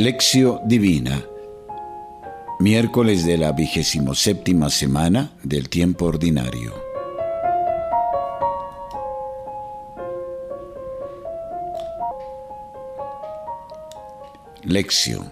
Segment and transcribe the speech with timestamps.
[0.00, 1.22] Lección Divina.
[2.58, 6.72] Miércoles de la vigésimo séptima semana del tiempo ordinario.
[14.62, 15.30] Lección.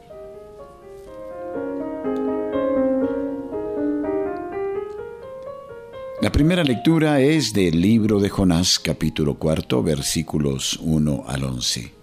[6.21, 11.98] La primera lectura es del libro de Jonás, capítulo cuarto, versículos 1 al 11.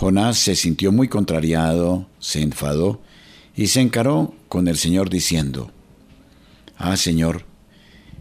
[0.00, 3.02] Jonás se sintió muy contrariado, se enfadó
[3.54, 5.72] y se encaró con el Señor diciendo,
[6.78, 7.44] Ah, Señor,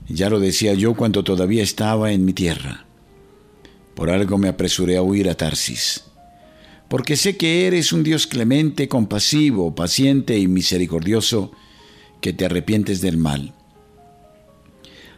[0.10, 2.86] ya lo decía yo cuando todavía estaba en mi tierra.
[3.96, 6.04] Por algo me apresuré a huir a Tarsis,
[6.90, 11.54] porque sé que eres un Dios clemente, compasivo, paciente y misericordioso,
[12.20, 13.54] que te arrepientes del mal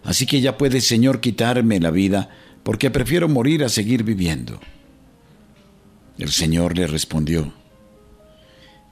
[0.03, 2.29] Así que ya puedes, Señor, quitarme la vida,
[2.62, 4.59] porque prefiero morir a seguir viviendo.
[6.22, 7.52] El Señor le respondió,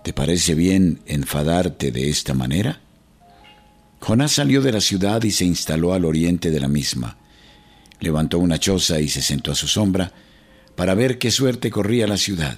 [0.03, 2.81] ¿te parece bien enfadarte de esta manera?
[3.99, 7.17] Jonás salió de la ciudad y se instaló al oriente de la misma.
[7.99, 10.11] Levantó una choza y se sentó a su sombra
[10.75, 12.57] para ver qué suerte corría la ciudad.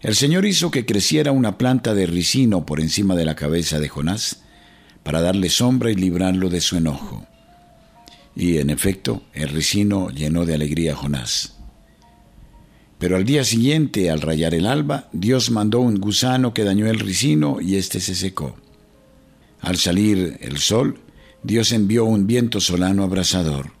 [0.00, 3.88] El Señor hizo que creciera una planta de ricino por encima de la cabeza de
[3.88, 4.40] Jonás,
[5.04, 7.24] para darle sombra y librarlo de su enojo.
[8.34, 11.57] Y en efecto, el ricino llenó de alegría a Jonás.
[12.98, 16.98] Pero al día siguiente, al rayar el alba, Dios mandó un gusano que dañó el
[16.98, 18.56] ricino y éste se secó.
[19.60, 21.00] Al salir el sol,
[21.42, 23.72] Dios envió un viento solano abrasador.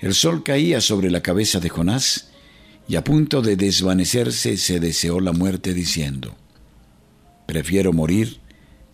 [0.00, 2.28] El sol caía sobre la cabeza de Jonás
[2.88, 6.36] y a punto de desvanecerse se deseó la muerte diciendo,
[7.46, 8.40] prefiero morir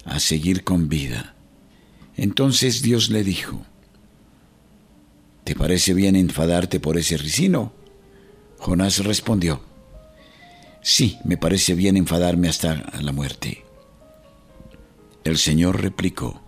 [0.04, 1.34] a seguir con vida.
[2.16, 3.64] Entonces Dios le dijo,
[5.44, 7.79] ¿te parece bien enfadarte por ese ricino?
[8.60, 9.62] Jonás respondió,
[10.82, 13.64] sí, me parece bien enfadarme hasta la muerte.
[15.24, 16.42] El Señor replicó,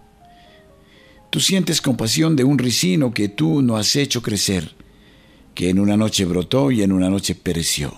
[1.30, 4.74] tú sientes compasión de un ricino que tú no has hecho crecer,
[5.54, 7.94] que en una noche brotó y en una noche pereció.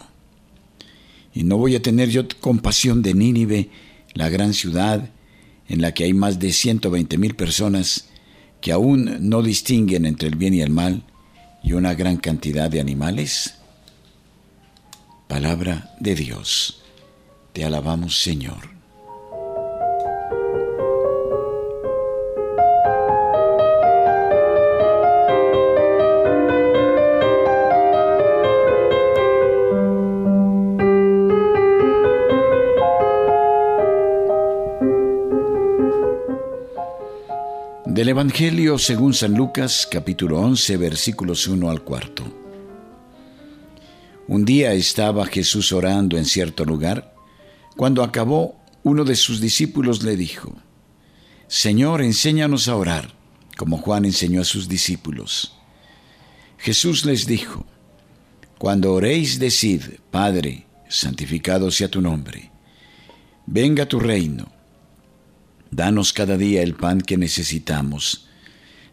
[1.35, 3.71] Y no voy a tener yo compasión de Nínive,
[4.15, 5.11] la gran ciudad,
[5.67, 8.09] en la que hay más de 120 mil personas
[8.61, 11.03] que aún no distinguen entre el bien y el mal
[11.65, 13.57] y una gran cantidad de animales?
[15.29, 16.83] Palabra de Dios.
[17.53, 18.75] Te alabamos Señor.
[37.87, 42.34] Del Evangelio según San Lucas capítulo 11 versículos 1 al 4.
[44.27, 47.15] Un día estaba Jesús orando en cierto lugar.
[47.77, 50.55] Cuando acabó, uno de sus discípulos le dijo,
[51.49, 53.15] Señor, enséñanos a orar,
[53.57, 55.55] como Juan enseñó a sus discípulos.
[56.59, 57.67] Jesús les dijo,
[58.59, 62.51] Cuando oréis, decid, Padre, santificado sea tu nombre,
[63.47, 64.55] venga tu reino
[65.75, 68.29] Danos cada día el pan que necesitamos.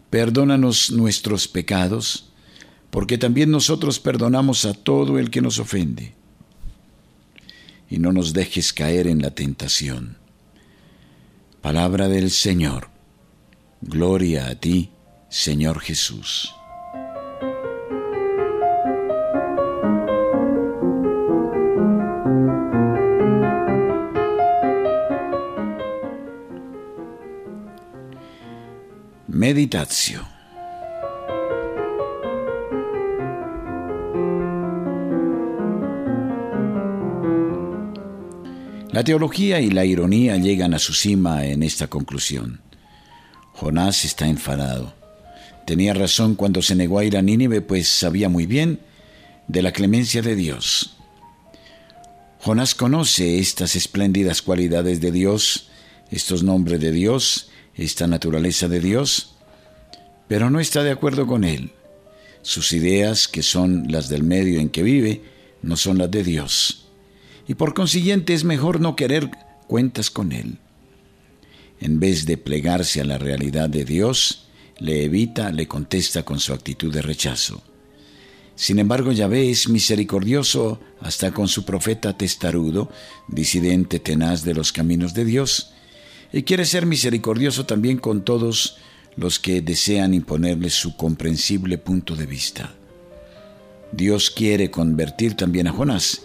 [0.10, 2.31] Perdónanos nuestros pecados,
[2.92, 6.14] porque también nosotros perdonamos a todo el que nos ofende.
[7.90, 10.18] Y no nos dejes caer en la tentación.
[11.62, 12.90] Palabra del Señor.
[13.82, 14.92] Gloria a ti,
[15.30, 16.54] Señor Jesús.
[29.28, 30.41] Meditación.
[38.92, 42.60] La teología y la ironía llegan a su cima en esta conclusión.
[43.54, 44.94] Jonás está enfadado.
[45.66, 48.82] Tenía razón cuando se negó a ir a Nínive, pues sabía muy bien
[49.48, 50.98] de la clemencia de Dios.
[52.40, 55.70] Jonás conoce estas espléndidas cualidades de Dios,
[56.10, 59.36] estos nombres de Dios, esta naturaleza de Dios,
[60.28, 61.72] pero no está de acuerdo con él.
[62.42, 65.22] Sus ideas, que son las del medio en que vive,
[65.62, 66.91] no son las de Dios.
[67.52, 69.30] Y por consiguiente es mejor no querer
[69.68, 70.60] cuentas con él.
[71.82, 74.46] En vez de plegarse a la realidad de Dios,
[74.80, 77.62] le evita, le contesta con su actitud de rechazo.
[78.56, 82.90] Sin embargo, Yahvé es misericordioso hasta con su profeta testarudo,
[83.28, 85.74] disidente tenaz de los caminos de Dios,
[86.32, 88.78] y quiere ser misericordioso también con todos
[89.18, 92.74] los que desean imponerle su comprensible punto de vista.
[93.92, 96.22] Dios quiere convertir también a Jonás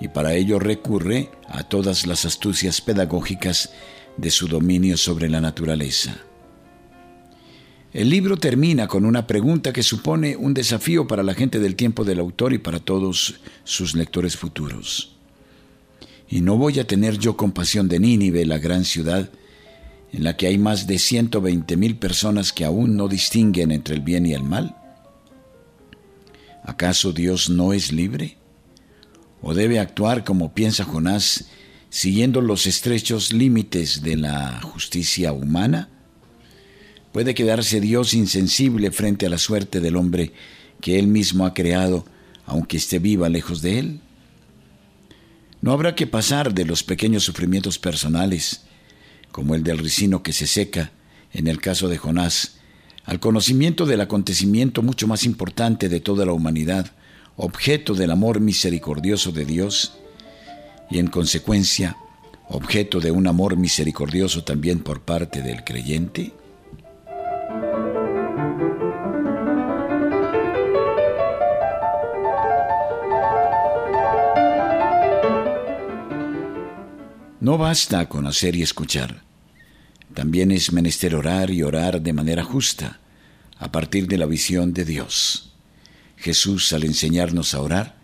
[0.00, 3.70] y para ello recurre a todas las astucias pedagógicas
[4.16, 6.16] de su dominio sobre la naturaleza.
[7.92, 12.04] El libro termina con una pregunta que supone un desafío para la gente del tiempo
[12.04, 15.14] del autor y para todos sus lectores futuros.
[16.28, 19.30] ¿Y no voy a tener yo compasión de Nínive, la gran ciudad,
[20.12, 24.00] en la que hay más de 120 mil personas que aún no distinguen entre el
[24.00, 24.76] bien y el mal?
[26.64, 28.38] ¿Acaso Dios no es libre?
[29.46, 31.50] ¿O debe actuar como piensa Jonás,
[31.90, 35.90] siguiendo los estrechos límites de la justicia humana?
[37.12, 40.32] ¿Puede quedarse Dios insensible frente a la suerte del hombre
[40.80, 42.06] que Él mismo ha creado,
[42.46, 44.00] aunque esté viva lejos de Él?
[45.60, 48.62] No habrá que pasar de los pequeños sufrimientos personales,
[49.30, 50.90] como el del ricino que se seca,
[51.34, 52.60] en el caso de Jonás,
[53.04, 56.92] al conocimiento del acontecimiento mucho más importante de toda la humanidad,
[57.36, 59.94] objeto del amor misericordioso de Dios,
[60.90, 61.96] y en consecuencia,
[62.48, 66.32] objeto de un amor misericordioso también por parte del creyente?
[77.40, 79.22] No basta con hacer y escuchar.
[80.14, 83.00] También es menester orar y orar de manera justa,
[83.58, 85.53] a partir de la visión de Dios.
[86.24, 87.98] Jesús, al enseñarnos a orar,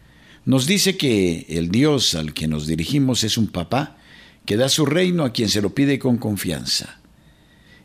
[0.44, 3.96] nos dice que el Dios al que nos dirigimos es un papá
[4.44, 7.00] que da su reino a quien se lo pide con confianza.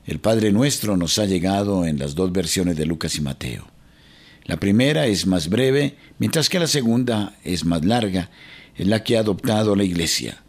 [0.06, 3.66] El Padre nuestro nos ha llegado en las dos versiones de Lucas y Mateo.
[4.44, 8.30] La primera es más breve, mientras que la segunda es más larga,
[8.76, 10.44] en la que ha adoptado la Iglesia.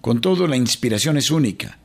[0.00, 1.80] Con todo, la inspiración es única,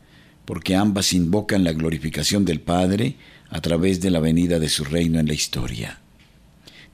[0.46, 3.16] porque ambas invocan la glorificación del Padre
[3.50, 6.00] a través de la venida de su reino en la historia.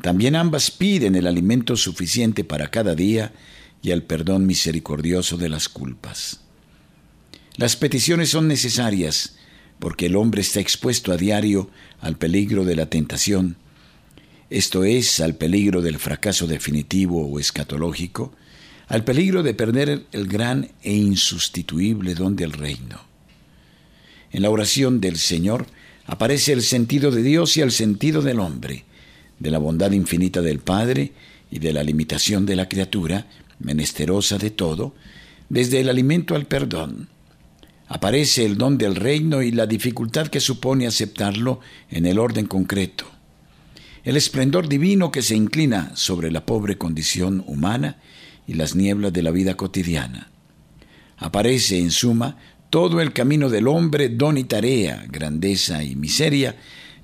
[0.01, 3.33] También ambas piden el alimento suficiente para cada día
[3.81, 6.41] y el perdón misericordioso de las culpas.
[7.57, 9.35] Las peticiones son necesarias
[9.79, 11.69] porque el hombre está expuesto a diario
[11.99, 13.57] al peligro de la tentación,
[14.49, 18.33] esto es, al peligro del fracaso definitivo o escatológico,
[18.87, 23.01] al peligro de perder el gran e insustituible don del reino.
[24.31, 25.65] En la oración del Señor
[26.05, 28.85] aparece el sentido de Dios y el sentido del hombre,
[29.39, 31.11] de la bondad infinita del Padre
[31.51, 33.27] y de la limitación de la criatura,
[33.59, 34.95] menesterosa de todo,
[35.49, 37.09] desde el alimento al perdón.
[37.87, 41.59] Aparece el don del reino y la dificultad que supone aceptarlo
[41.89, 43.05] en el orden concreto.
[44.03, 47.97] El esplendor divino que se inclina sobre la pobre condición humana
[48.47, 50.29] y las nieblas de la vida cotidiana.
[51.17, 52.37] Aparece, en suma,
[52.69, 56.55] todo el camino del hombre, don y tarea, grandeza y miseria,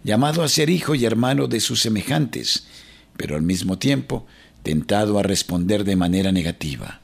[0.04, 2.68] llamado a ser hijo y hermano de sus semejantes,
[3.18, 4.26] pero al mismo tiempo
[4.64, 7.02] tentado a responder de manera negativa.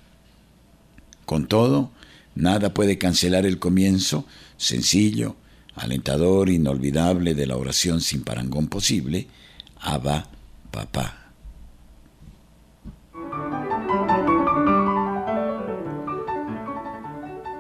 [1.26, 1.92] Con todo,
[2.36, 4.26] nada puede cancelar el comienzo,
[4.58, 5.36] sencillo,
[5.76, 9.28] alentador, inolvidable de la oración sin parangón posible,
[9.80, 10.28] Abba,
[10.72, 11.32] papá.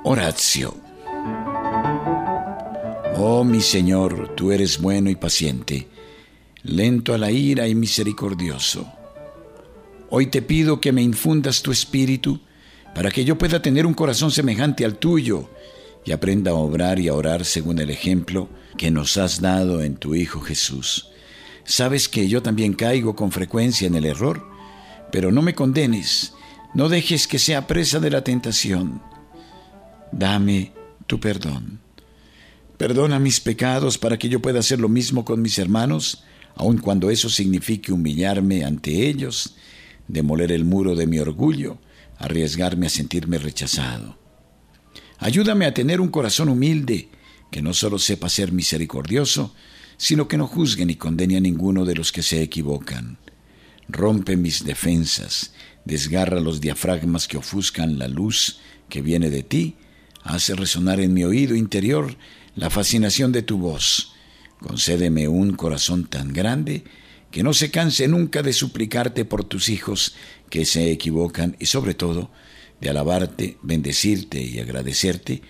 [0.04, 0.85] Horacio.
[3.18, 5.88] Oh mi Señor, tú eres bueno y paciente,
[6.64, 8.92] lento a la ira y misericordioso.
[10.10, 12.42] Hoy te pido que me infundas tu espíritu
[12.94, 15.50] para que yo pueda tener un corazón semejante al tuyo
[16.04, 19.96] y aprenda a obrar y a orar según el ejemplo que nos has dado en
[19.96, 21.10] tu Hijo Jesús.
[21.64, 24.46] Sabes que yo también caigo con frecuencia en el error,
[25.12, 26.34] pero no me condenes,
[26.74, 29.02] no dejes que sea presa de la tentación
[30.16, 30.72] dame
[31.08, 31.85] tu perdón.
[32.78, 36.24] Perdona mis pecados para que yo pueda hacer lo mismo con mis hermanos,
[36.56, 39.56] aun cuando eso signifique humillarme ante ellos,
[40.08, 41.78] demoler el muro de mi orgullo,
[42.18, 44.18] arriesgarme a sentirme rechazado.
[45.18, 47.10] Ayúdame a tener un corazón humilde,
[47.50, 49.56] que no solo sepa ser misericordioso,
[49.98, 53.18] sino que no juzgue ni condene a ninguno de los que se equivocan.
[53.88, 55.54] Rompe mis defensas,
[55.86, 59.76] desgarra los diafragmas que ofuscan la luz que viene de ti
[60.26, 62.18] hace resonar en mi oído interior
[62.56, 64.14] la fascinación de tu voz.
[64.60, 66.84] Concédeme un corazón tan grande
[67.32, 70.16] que no se canse nunca de suplicarte por tus hijos
[70.50, 72.32] que se equivocan y sobre todo
[72.80, 75.42] de alabarte, bendecirte y agradecerte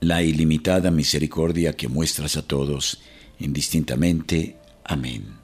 [0.00, 3.00] la ilimitada misericordia que muestras a todos
[3.38, 4.56] indistintamente.
[4.84, 5.43] Amén.